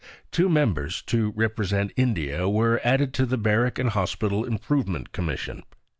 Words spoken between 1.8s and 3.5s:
India, were added to the